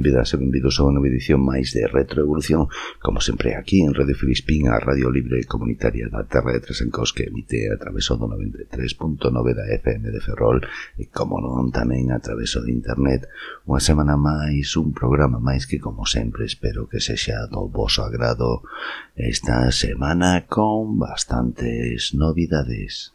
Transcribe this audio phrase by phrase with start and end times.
[0.00, 2.72] benvidas e benvidos a unha edición máis de Retroevolución,
[3.04, 7.28] como sempre aquí en Radio Filispín, a Radio Libre Comunitaria da Terra de Tresencos que
[7.28, 9.20] emite a través do 93.9
[9.52, 10.64] da FM de Ferrol
[10.96, 13.28] e como non tamén a través de internet.
[13.68, 18.64] Unha semana máis, un programa máis que como sempre espero que sexa do vosso agrado
[19.12, 23.12] esta semana con bastantes novidades.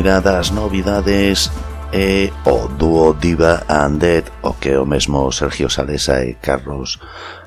[0.00, 1.50] primeira das novidades
[1.92, 6.98] é o dúo Diva and Dead, o que o mesmo Sergio Salesa e Carlos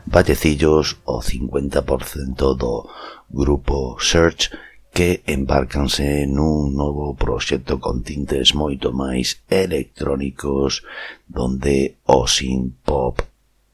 [0.06, 2.88] Vallecillos, o 50% do
[3.34, 4.52] grupo Search,
[4.94, 10.86] que embarcanse nun novo proxecto con tintes moito máis electrónicos,
[11.26, 13.18] donde o sin pop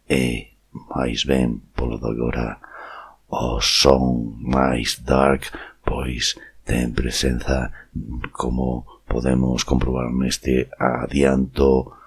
[0.07, 2.63] é, máis ben, polo de agora,
[3.27, 5.51] o son máis dark,
[5.83, 6.39] pois
[6.69, 7.73] ten presenza
[8.29, 11.97] como podemos comprobar neste adianto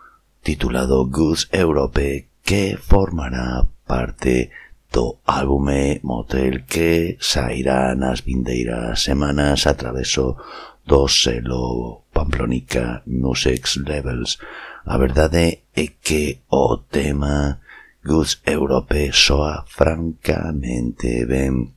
[0.47, 4.55] titulado Goods Europe que formará parte
[4.95, 10.39] do álbume Motel que sairá nas vindeiras semanas a traveso
[10.87, 14.39] do selo Pamplónica Nusex Levels.
[14.87, 17.59] A verdade é que o tema
[18.07, 21.75] Goods Europe soa francamente ben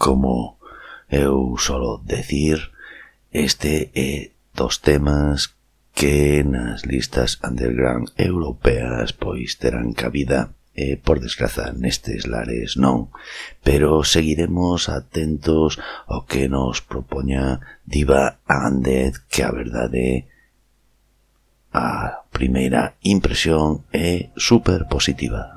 [0.00, 0.63] como
[1.08, 2.70] Eu solo decir,
[3.32, 5.54] este é dos temas
[5.94, 13.14] que nas listas underground europeas pois terán cabida e, por desgraza, nestes lares non,
[13.62, 15.78] pero seguiremos atentos
[16.10, 20.26] ao que nos propoña Diva Andet, que a verdade
[21.70, 25.53] a primeira impresión é super positiva.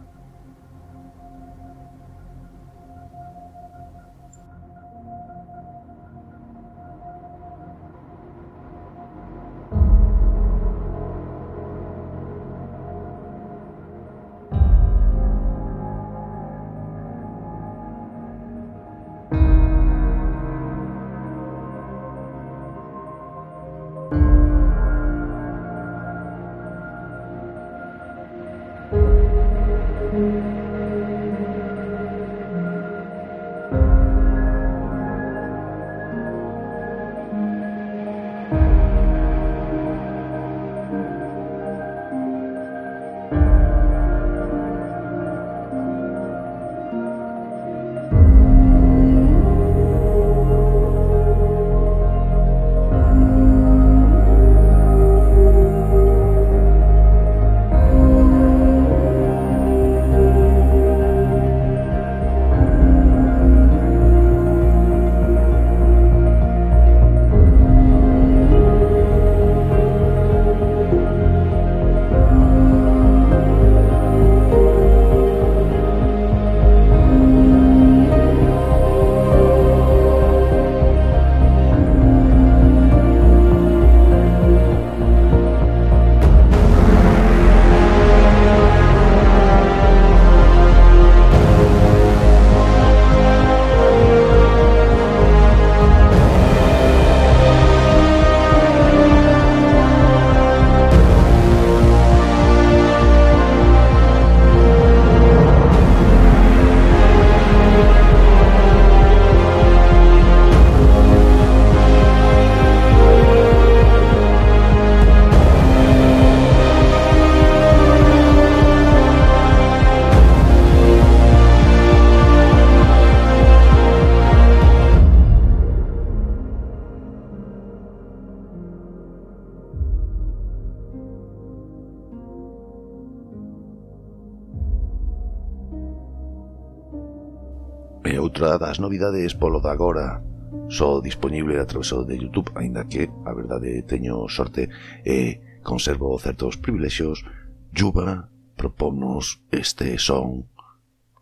[138.68, 140.19] das novidades polo de agora
[140.68, 144.68] só disponible a través de Youtube aínda que, a verdade, teño sorte
[145.07, 147.24] e conservo certos privilexios
[147.71, 148.28] Yuba
[148.59, 150.52] propónnos este son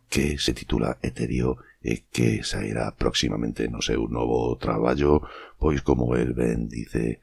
[0.10, 5.22] que se titula Eterio e que sairá próximamente no seu novo traballo,
[5.62, 7.22] pois como el ben dice,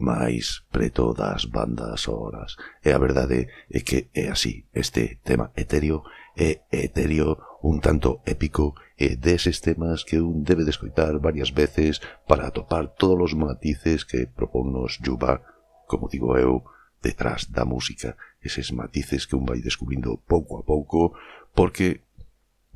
[0.00, 2.56] máis preto das bandas horas.
[2.80, 6.08] E a verdade é que é así, este tema etéreo
[6.40, 12.02] é etéreo un tanto épico eh, e deses temas que un debe descoitar varias veces
[12.26, 15.42] para atopar todos os matices que propónnos Yuba,
[15.86, 16.66] como digo eu,
[17.02, 21.14] detrás da música, eses matices que un vai descubrindo pouco a pouco,
[21.54, 22.02] porque,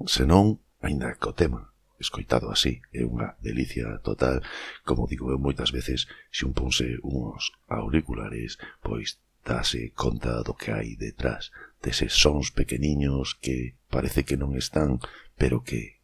[0.06, 4.44] senón, ainda que o tema escoitado así é unha delicia total,
[4.84, 10.74] como digo eu moitas veces, se un ponse uns auriculares, pois dase conta do que
[10.74, 15.00] hai detrás deses sons pequeniños que parece que non están,
[15.37, 16.00] pero que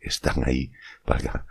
[0.00, 0.70] están aí
[1.08, 1.46] valga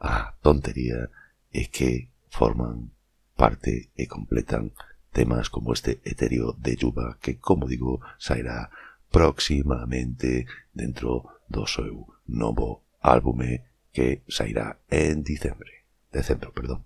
[0.00, 1.10] a tontería
[1.52, 2.92] e que forman
[3.34, 4.74] parte e completan
[5.12, 8.70] temas como este etéreo de Yuba que, como digo, sairá
[9.10, 16.84] próximamente dentro do seu novo álbume que sairá en diciembre, decembro, perdón.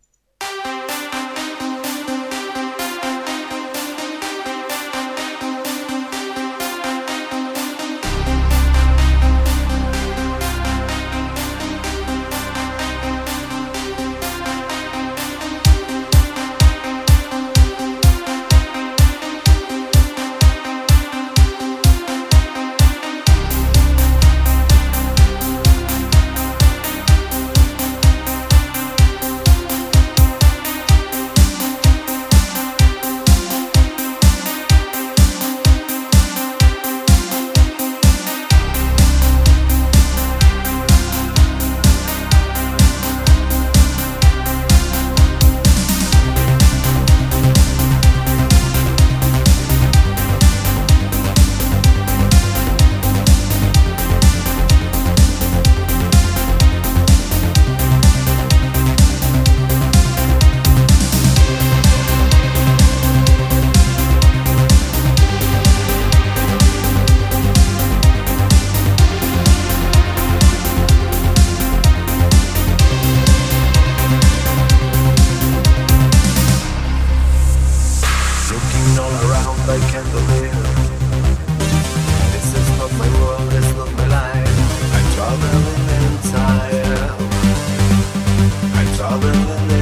[89.23, 89.82] building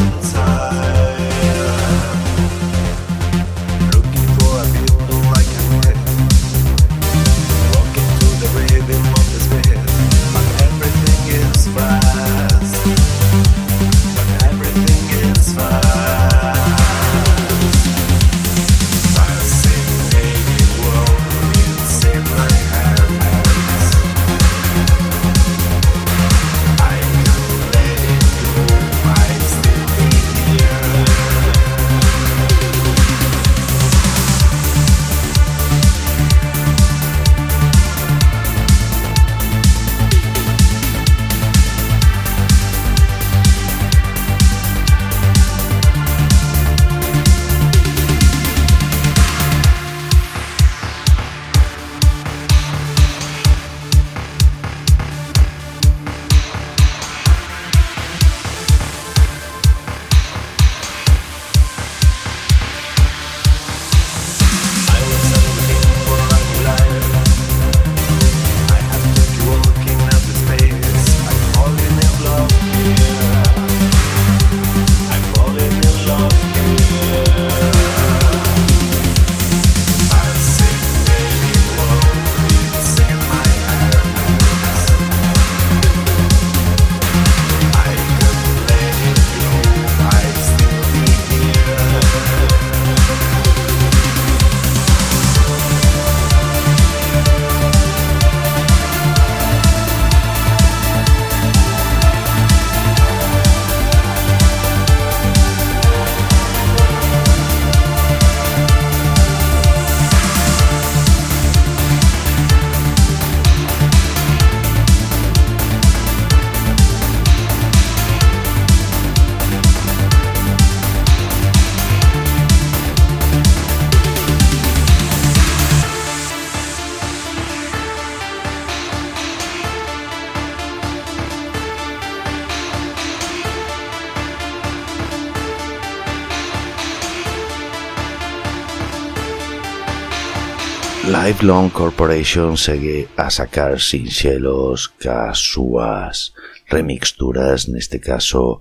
[141.31, 146.35] Lifelong Corporation segue a sacar sinxelos cas súas
[146.67, 148.59] remixturas, neste caso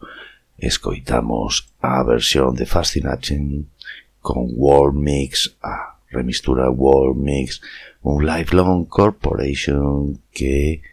[0.54, 3.66] escoitamos a versión de Fascination
[4.22, 7.58] con World Mix, a remixtura World Mix,
[8.06, 10.86] un Lifelong Corporation que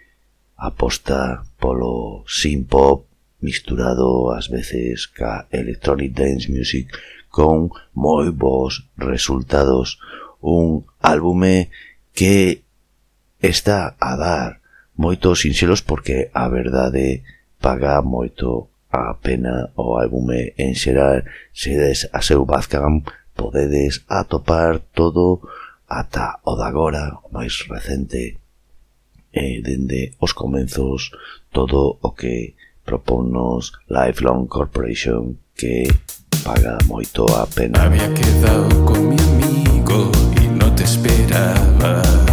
[0.57, 3.05] aposta polo synth-pop
[3.45, 6.89] misturado ás veces ca electronic dance music
[7.29, 10.01] con moi bons resultados
[10.41, 11.71] un álbume
[12.13, 12.63] que
[13.41, 14.61] está a dar
[14.97, 17.23] moitos sinxelos porque a verdade
[17.61, 21.25] paga moito a pena o álbume en xeral.
[21.53, 23.05] Se des a seu Bazcam
[23.37, 25.45] podedes atopar todo
[25.87, 28.41] ata o de agora, o máis recente
[29.37, 31.13] e dende os comenzos
[31.53, 35.85] todo o que propónnos Lifelong Corporation que
[36.41, 37.85] paga moito a pena.
[37.85, 40.26] Había quedado con mi amigo
[40.87, 42.26] später war.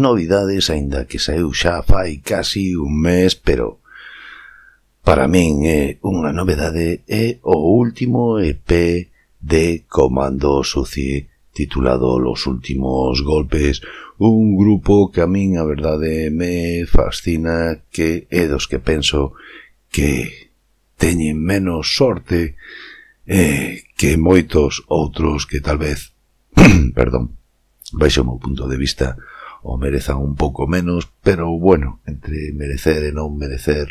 [0.00, 3.84] novidades, aínda que saiu xa fai casi un mes, pero
[5.04, 8.70] para min é unha novedade é o último EP
[9.40, 13.82] de Comando Suci titulado Los Últimos Golpes,
[14.18, 19.32] un grupo que a min a verdade me fascina que é dos que penso
[19.88, 20.50] que
[21.00, 22.56] teñen menos sorte
[23.26, 26.12] eh, que moitos outros que tal vez,
[26.98, 27.40] perdón,
[27.96, 29.16] baixo o meu punto de vista,
[29.62, 33.88] o merezan un pouco menos, pero bueno, entre merecer e non merecer,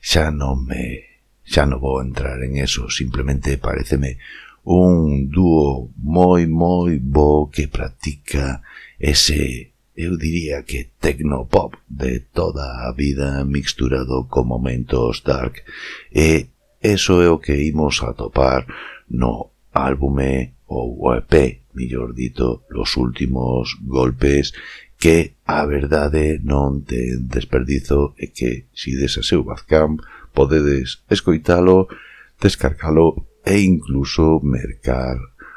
[0.00, 1.10] xa non me
[1.44, 4.22] xa non vou entrar en eso, simplemente pareceme
[4.62, 8.62] un dúo moi moi bo que practica
[9.00, 15.60] ese eu diría que tecnopop de toda a vida mixturado con momentos dark.
[16.08, 16.48] E
[16.80, 18.64] eso é o que imos a topar
[19.10, 24.52] no álbume ou EP millor dito, los últimos golpes
[24.98, 30.04] que a verdade non ten desperdizo e que si des a seu Bazcamp
[30.36, 31.88] podedes escoitalo,
[32.36, 35.16] descargalo e incluso mercar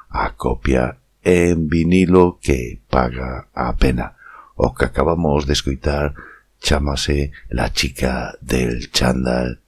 [0.10, 4.16] a copia en vinilo que paga a pena.
[4.56, 6.14] O que acabamos de escoitar
[6.62, 9.63] chamase La chica del chándal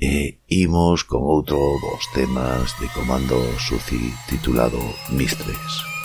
[0.00, 4.78] E imos con outro dos temas de Comando Suci titulado
[5.10, 5.97] Mistres.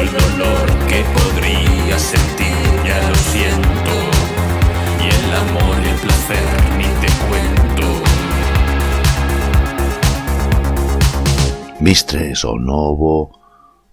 [0.00, 0.40] Mistress.
[11.80, 13.38] Mistres o novo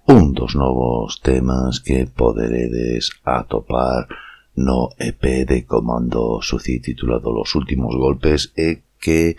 [0.07, 4.07] un dos novos temas que poderedes atopar
[4.55, 9.35] no EP de Comando Suci titulado Los últimos golpes e que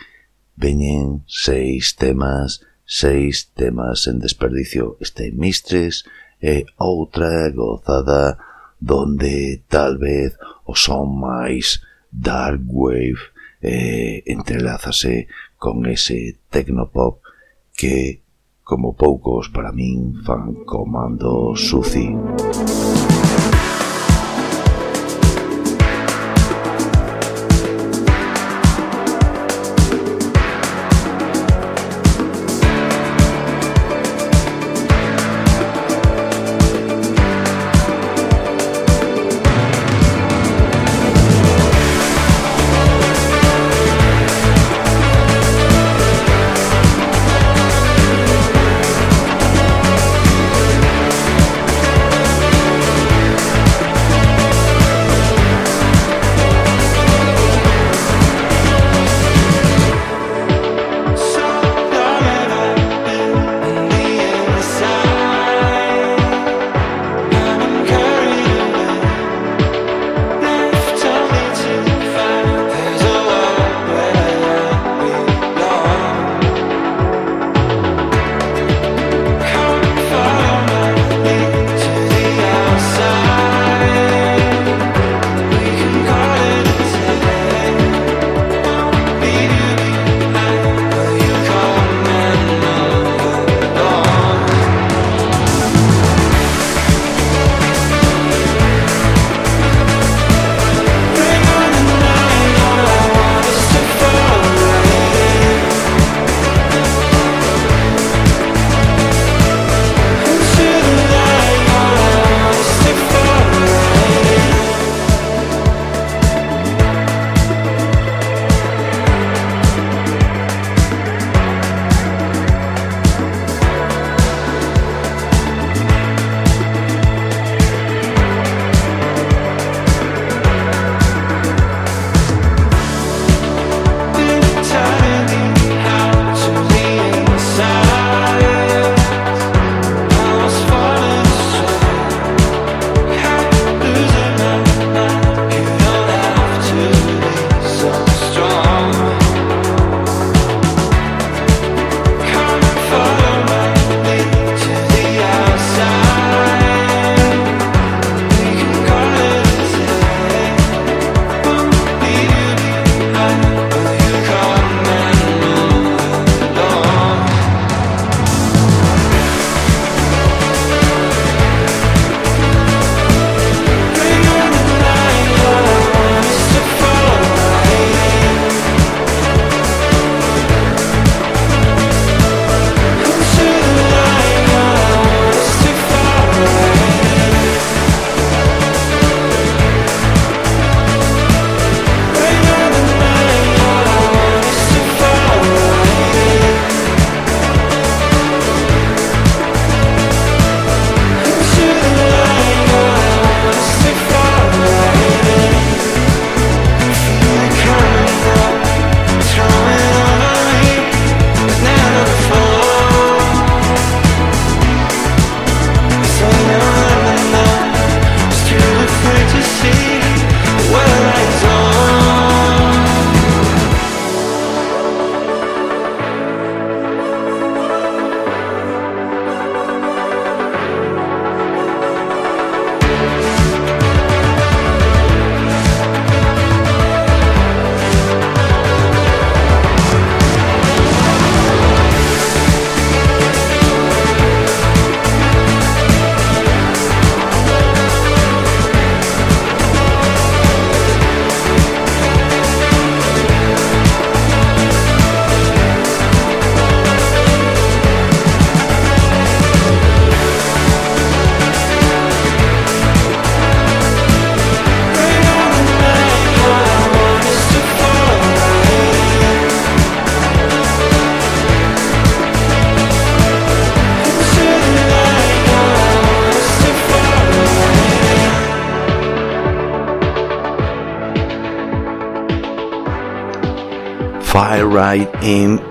[0.56, 4.98] veñen seis temas, seis temas en desperdicio.
[5.00, 6.04] Este Mistres
[6.42, 8.38] e outra gozada
[8.80, 13.18] donde tal vez o son máis dark wave
[13.62, 15.26] eh, entrelázase
[15.58, 17.18] con ese tecnopop
[17.74, 18.22] que,
[18.62, 22.14] como poucos para min, fan comando suci.
[22.14, 22.87] Música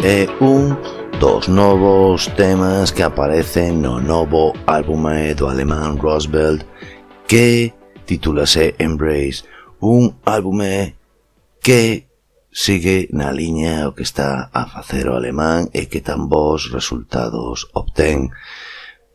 [0.03, 0.77] é un
[1.19, 6.61] dos novos temas que aparecen no novo álbume eh, do alemán Roosevelt
[7.25, 7.73] que
[8.05, 9.43] titulase Embrace,
[9.81, 10.95] un álbume eh,
[11.61, 12.07] que
[12.51, 17.65] sigue na liña o que está a facer o alemán e que tan bons resultados
[17.73, 18.29] obtén.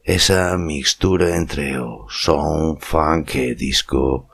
[0.03, 4.27] Esa mixtura entre o son, funk e disco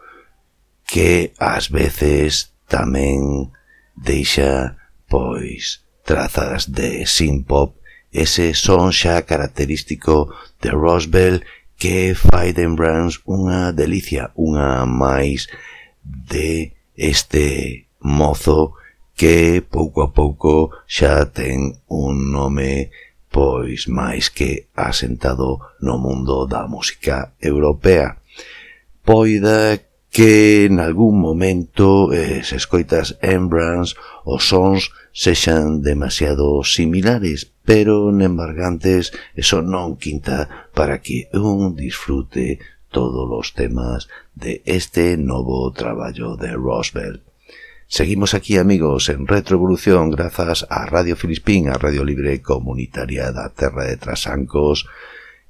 [0.88, 3.52] que ás veces tamén
[3.92, 7.76] deixa pois trazas de synth-pop,
[8.10, 10.32] ese son xa característico
[10.64, 11.44] de Roswell
[11.76, 15.52] que fai de Brands unha delicia, unha máis
[16.00, 18.72] de este mozo
[19.12, 22.88] que pouco a pouco xa ten un nome
[23.28, 28.16] pois máis que asentado no mundo da música europea.
[29.04, 29.76] Poida
[30.08, 33.52] que en algún momento eh, se escoitas en
[34.24, 34.88] os sons
[35.18, 42.62] sexan demasiado similares, pero embargantes eso non quinta para que un disfrute
[42.94, 44.06] todos os temas
[44.38, 47.26] de este novo traballo de Roosevelt.
[47.90, 53.90] Seguimos aquí, amigos, en Retroevolución grazas a Radio Filispín, a Radio Libre Comunitaria da Terra
[53.90, 54.86] de Trasancos,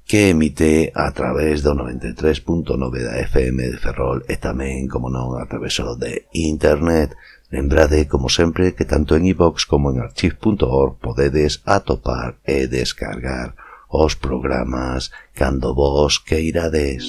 [0.09, 5.45] que emite a través do 93.9 da FM de Ferrol e tamén, como non, a
[5.45, 7.13] través de Internet.
[7.51, 13.57] Lembrade, como sempre, que tanto en iVox como en archive.org podedes atopar e descargar
[13.89, 17.09] os programas cando vos queirades.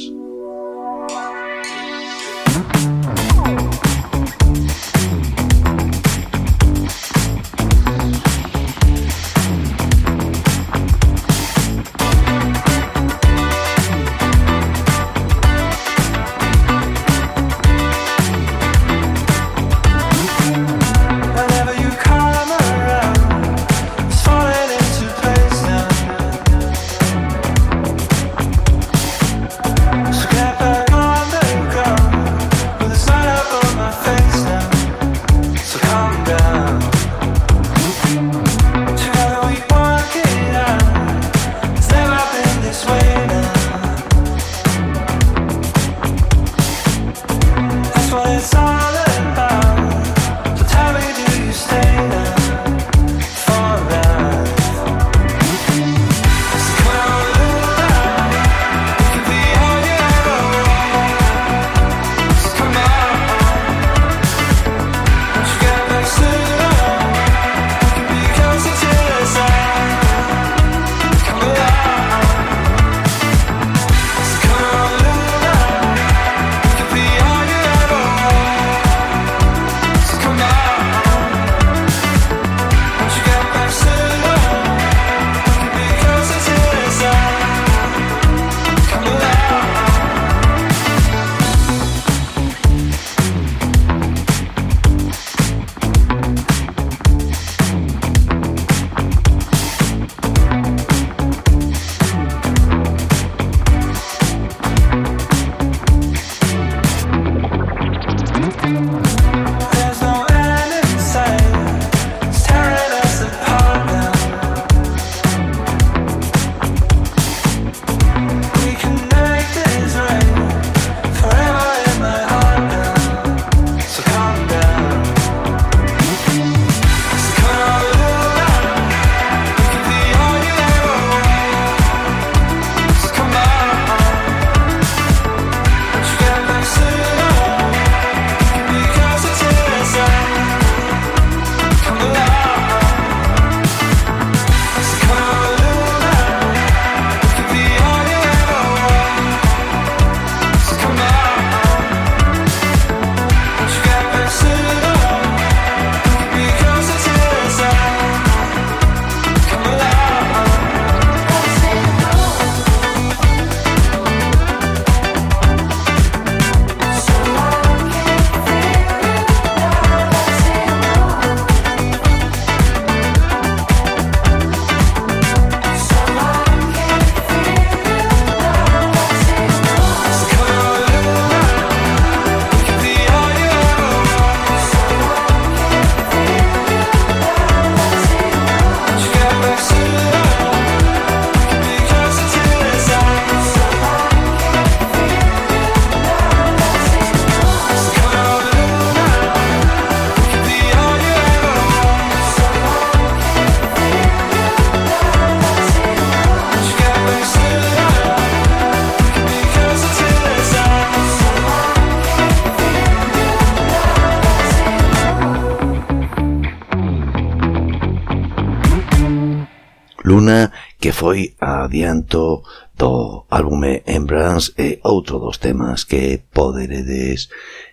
[225.10, 227.30] outro dos temas que poderedes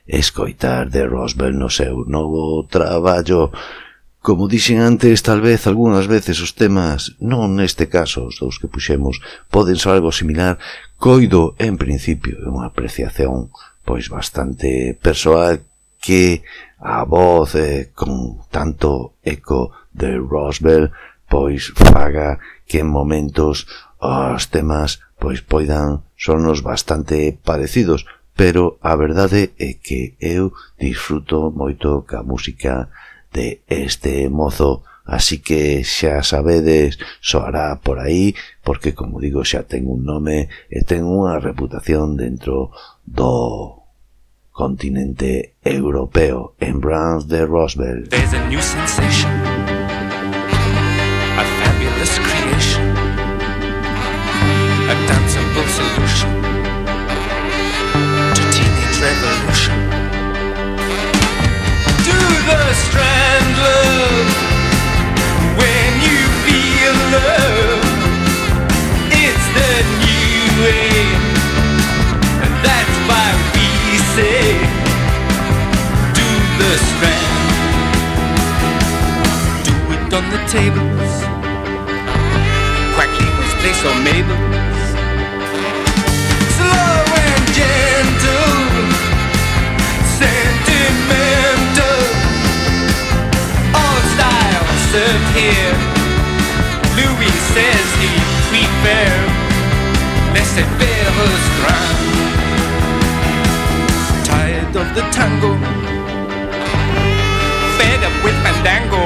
[0.07, 3.53] escoitar de Roswell no seu novo traballo.
[4.24, 8.72] Como dixen antes, tal vez algunhas veces os temas, non neste caso os dous que
[8.72, 9.20] puxemos,
[9.53, 10.57] poden ser algo similar,
[10.97, 13.53] coido en principio é unha apreciación
[13.84, 15.61] pois bastante persoal
[16.01, 16.41] que
[16.80, 20.91] a voz eh, con tanto eco de Roswell
[21.28, 23.68] pois faga que en momentos
[24.01, 28.06] os temas pois poidan sonos bastante parecidos,
[28.36, 32.88] pero a verdade é que eu disfruto moito ca música
[33.32, 39.88] de este mozo, así que xa sabedes, soará por aí, porque como digo xa ten
[39.88, 42.72] un nome e ten unha reputación dentro
[43.08, 43.84] do
[44.52, 48.08] continente europeo en Brands de Roswell.
[48.08, 49.32] There's a new sensation,
[51.36, 52.36] a fabulous creation.
[62.47, 64.28] The strand love
[65.59, 67.82] when you feel love.
[69.11, 69.74] It's the
[70.05, 70.94] new way,
[72.44, 73.68] and that's why we
[74.14, 74.42] say
[76.18, 76.28] do
[76.61, 77.34] the strand.
[79.66, 81.14] Do it on the tables.
[82.94, 83.11] Quack
[83.61, 84.65] place or Mabel.
[95.36, 95.76] Here.
[96.97, 98.09] Louis says he
[98.49, 99.12] prefer
[100.32, 101.11] laissez faire
[101.61, 101.99] grand.
[104.24, 105.53] Tired of the tango,
[107.76, 109.05] fed up with fandango.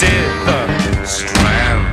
[0.00, 1.84] Chester and Strand.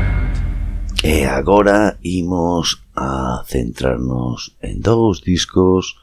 [1.04, 5.98] E agora imos a centrarnos en dous discos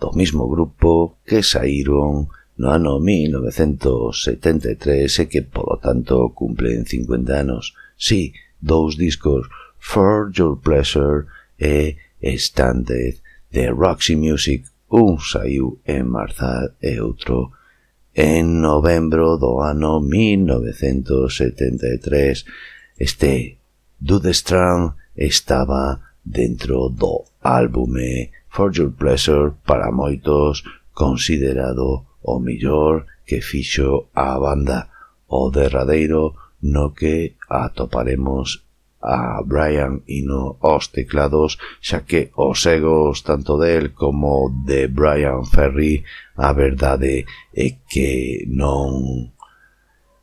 [0.00, 7.74] do mismo grupo que saíron no ano 1973 e que polo tanto cumplen 50 anos.
[7.94, 9.46] Sí, dous discos,
[9.78, 13.22] For Your Pleasure e Standed,
[13.54, 17.54] de Roxy Music, un saiu en marzal e outro
[18.18, 22.42] en novembro do ano 1973
[22.98, 23.62] este
[23.94, 33.38] Dude Strand estaba dentro do álbume For Your Pleasure para moitos considerado o millor que
[33.40, 34.90] fixo a banda.
[35.30, 38.66] O derradeiro no que atoparemos
[39.00, 46.02] a Brian Eno aos teclados, xa que os egos tanto del como de Brian Ferry
[46.36, 49.30] a verdade é que non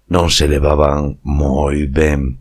[0.05, 2.37] non se levaban moi ben,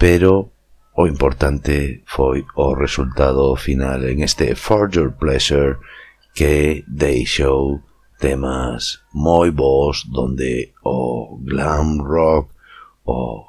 [0.00, 0.50] pero
[0.98, 5.78] o importante foi o resultado final en este For Your Pleasure
[6.34, 7.78] que deixou
[8.18, 12.50] temas moi bons donde o glam rock,
[13.06, 13.46] o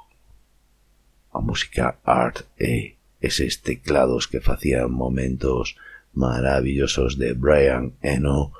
[1.31, 5.75] a música art e eses teclados que facían momentos
[6.13, 8.51] maravillosos de Brian Eno,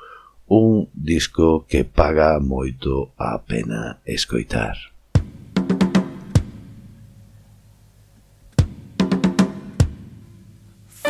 [0.47, 4.77] un disco que paga moito a pena escoitar.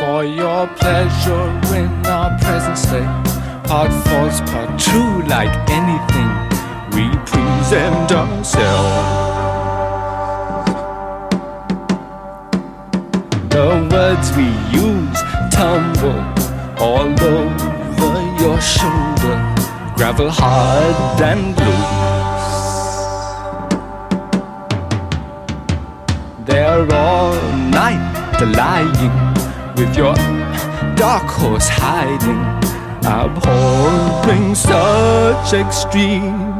[0.00, 3.04] For your pleasure in our present state,
[3.64, 6.30] part false, part true, like anything,
[6.94, 9.29] we present ourselves.
[13.60, 15.20] The words we use
[15.52, 16.20] tumble
[16.82, 19.36] all over your shoulder,
[19.96, 21.96] gravel hard and loose.
[26.46, 27.34] They're all
[27.68, 28.96] night lying
[29.76, 30.14] with your
[30.96, 32.42] dark horse hiding,
[33.04, 36.59] abhorring such extreme.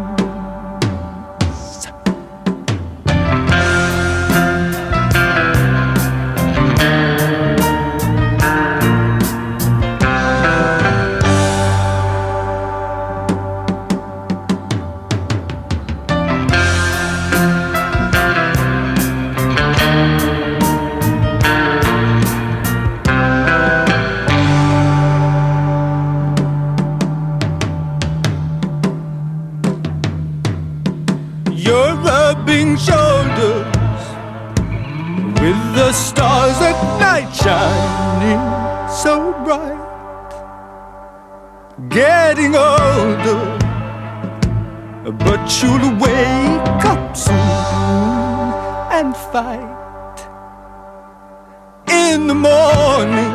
[52.31, 53.35] the morning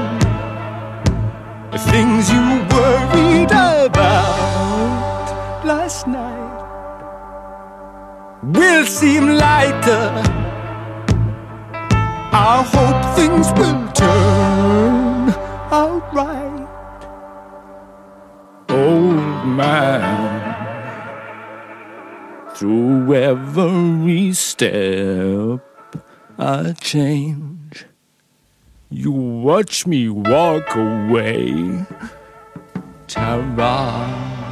[1.74, 5.26] the things you worried about
[5.66, 6.56] last night
[8.42, 10.08] will seem lighter.
[12.32, 15.30] I hope things will turn
[15.82, 16.68] out right.
[18.70, 20.06] Old man,
[22.56, 25.60] through every step
[26.40, 27.55] I change.
[28.98, 31.86] You watch me walk away.
[33.08, 34.45] Tara.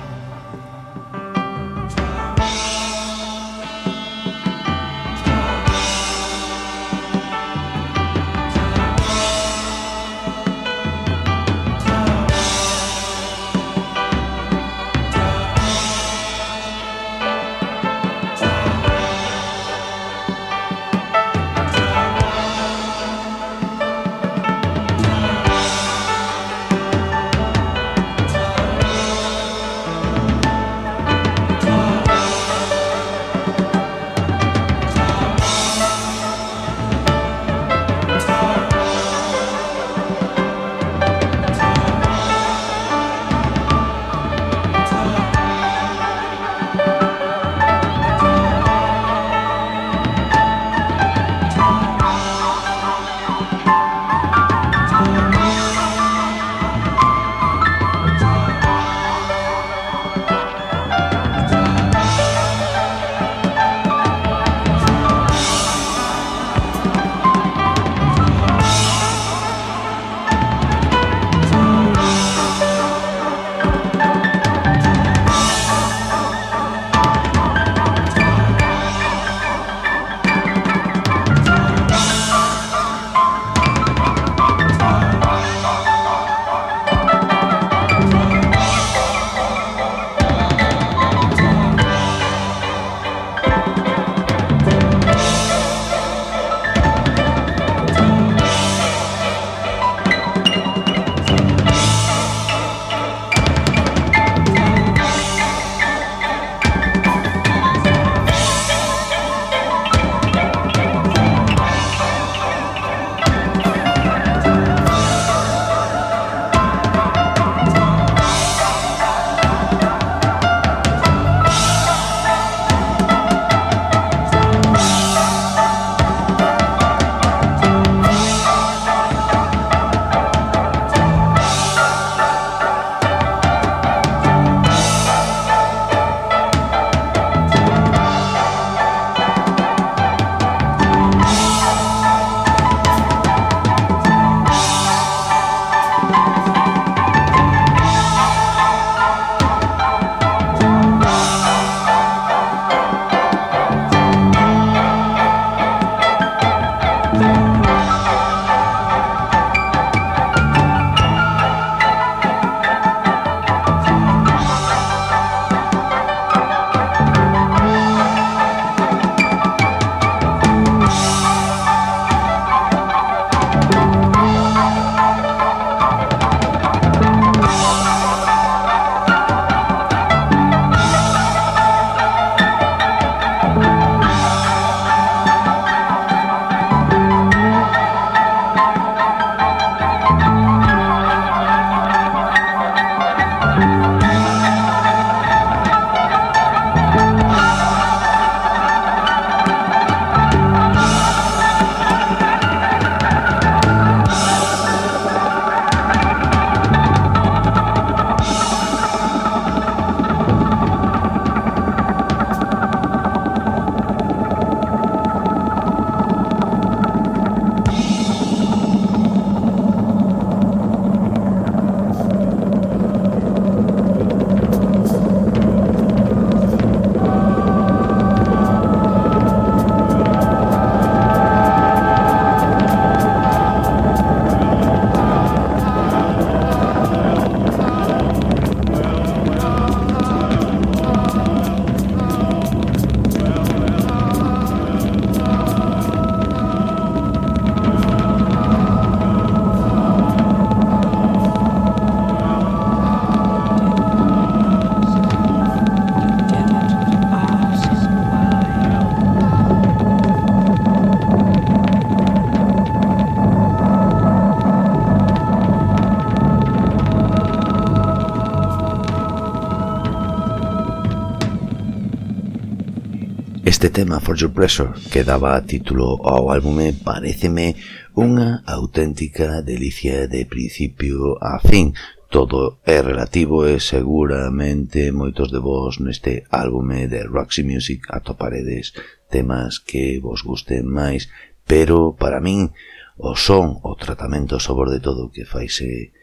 [273.63, 277.55] Este tema, For Your Pleasure, que daba título ao álbume, pareceme
[277.95, 281.71] unha auténtica delicia de principio a fin.
[282.11, 288.75] Todo é relativo e seguramente moitos de vos neste álbume de Roxy Music atoparedes
[289.07, 291.07] temas que vos gusten máis,
[291.47, 292.51] pero para min
[292.99, 295.95] o son, o tratamento sobre de todo que faise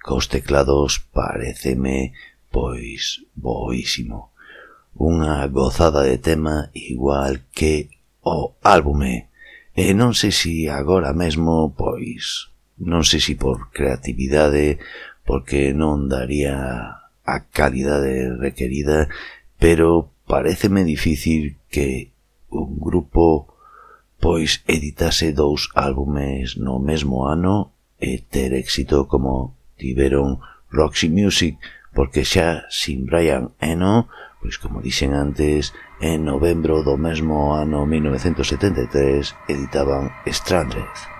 [0.00, 2.16] cos teclados pareceme
[2.48, 4.31] pois boísimo
[4.96, 7.88] unha gozada de tema igual que
[8.22, 9.28] o álbume.
[9.72, 14.78] E non sei si agora mesmo, pois, non sei si por creatividade,
[15.24, 16.56] porque non daría
[17.24, 19.08] a calidade requerida,
[19.56, 22.12] pero pareceme difícil que
[22.50, 23.52] un grupo
[24.22, 30.38] pois editase dous álbumes no mesmo ano e ter éxito como tiveron
[30.70, 31.58] Roxy Music,
[31.90, 34.06] porque xa sin Brian Eno
[34.42, 35.70] Pois como dixen antes,
[36.02, 41.11] en novembro do mesmo ano 1973 editaban Stranded.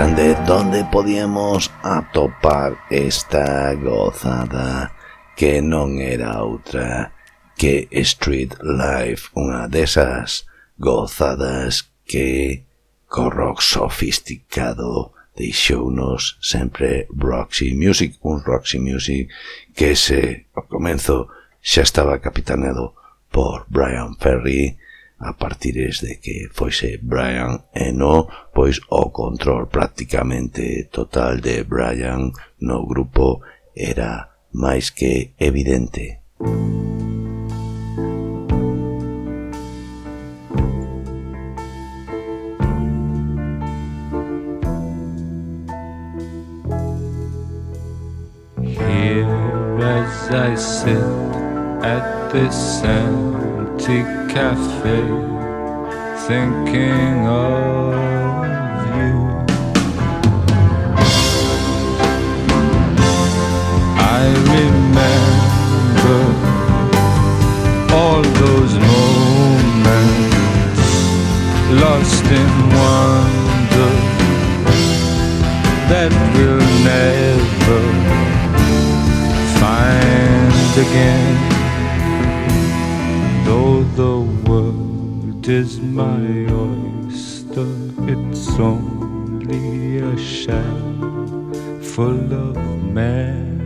[0.00, 4.92] preguntan de onde podíamos atopar esta gozada
[5.36, 7.12] que non era outra
[7.52, 10.48] que Street Life, unha desas
[10.80, 12.64] gozadas que
[13.12, 19.28] co rock sofisticado deixounos sempre Roxy Music, un Roxy Music
[19.76, 21.28] que se ao comenzo
[21.60, 22.96] xa estaba capitaneado
[23.28, 24.80] por Brian Ferry
[25.20, 32.86] a partir de que foise Brian Eno pois o control prácticamente total de Brian no
[32.86, 33.44] grupo
[33.76, 36.24] era máis que evidente.
[48.60, 49.28] Here
[49.84, 50.96] as I sit
[51.84, 53.49] at the sand
[53.80, 54.02] empty
[54.32, 55.00] cafe
[56.26, 57.94] thinking of
[58.96, 59.14] you.
[63.96, 66.20] I remember
[67.94, 70.00] all those moments
[71.82, 73.92] lost in wonder
[75.88, 77.80] that we'll never
[79.58, 80.52] find
[80.86, 81.59] again.
[83.44, 84.16] Though the
[84.48, 87.70] world is my oyster,
[88.12, 93.60] it's only a shell full of memories.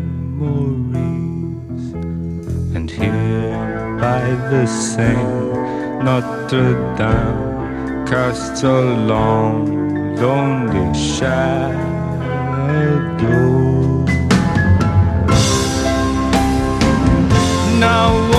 [2.75, 8.81] And here by the Seine, Notre Dame casts a
[9.13, 11.85] long, lonely shadow.
[17.79, 18.34] Now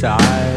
[0.00, 0.47] side.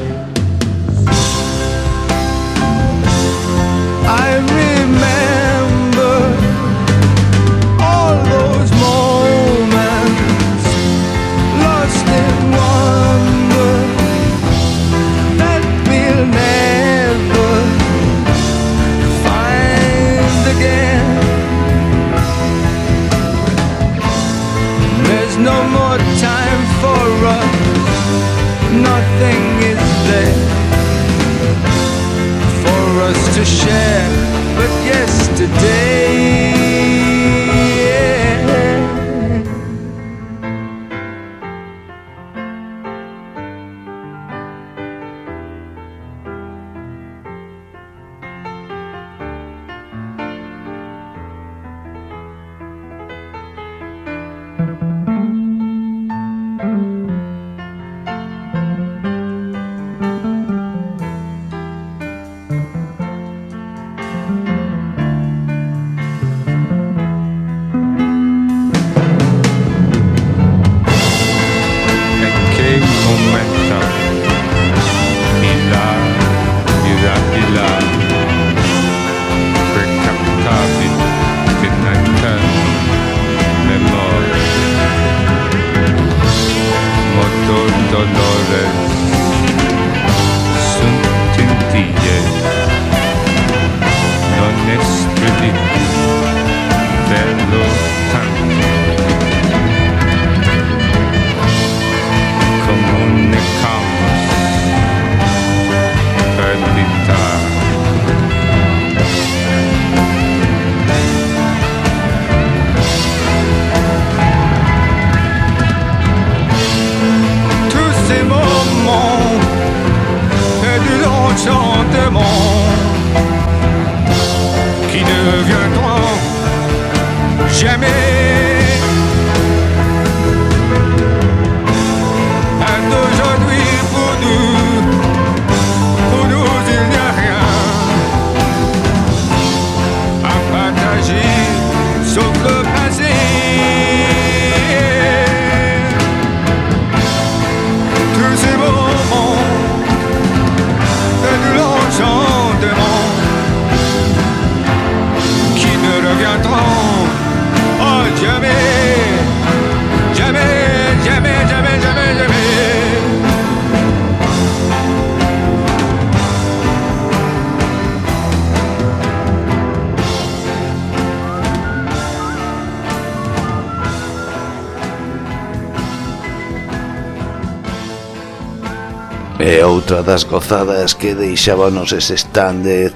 [179.71, 182.91] outra das gozadas que deixábanos ese standard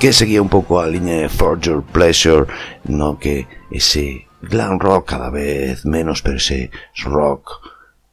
[0.00, 2.46] que seguía un pouco a liña de For Your Pleasure
[2.88, 6.70] no que ese glam rock cada vez menos pero ese
[7.04, 7.60] rock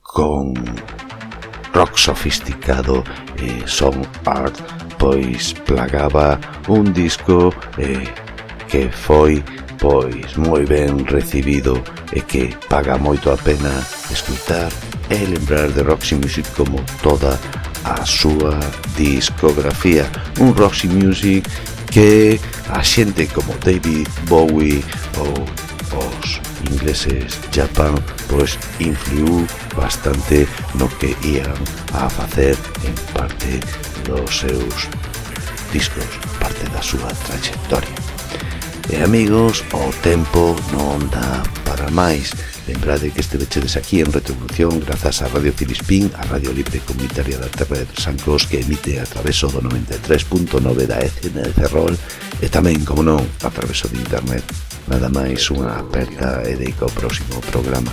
[0.02, 0.54] con
[1.74, 3.06] rock sofisticado
[3.40, 4.60] eh, son art
[5.00, 6.38] pois plagaba
[6.68, 8.04] un disco eh,
[8.68, 9.42] que foi
[9.80, 11.80] pois moi ben recibido
[12.12, 13.72] e que paga moito a pena
[14.12, 14.68] escutar
[15.08, 17.40] e lembrar de Roxy Music como toda
[17.84, 18.60] a súa
[18.98, 20.10] discografía
[20.40, 21.48] un Roxy Music
[21.90, 24.84] que a xente como David Bowie
[25.20, 25.34] ou
[25.98, 26.40] os
[26.72, 27.96] ingleses Japan
[28.30, 31.58] pois influiu bastante no que ían
[31.94, 32.56] a facer
[32.88, 33.60] en parte
[34.08, 34.88] dos seus
[35.72, 36.08] discos,
[36.40, 37.96] parte da súa trayectoria.
[38.92, 42.36] E amigos, o tempo non dá para máis
[42.68, 47.38] Lembrade que este vechedes aquí en Retrovolución grazas a Radio Filispín, a Radio Libre Comunitaria
[47.38, 51.98] da Terra de Tresancos que emite a traveso do 93.9 da ECN de Ferrol
[52.42, 54.46] e tamén, como non, a traveso de Internet.
[54.86, 56.54] Nada máis unha aperta e
[56.94, 57.90] próximo programa.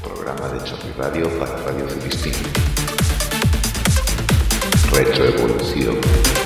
[0.00, 2.36] Programa de Chorri Radio para Radio Filispín.
[4.92, 6.37] Retroevolución.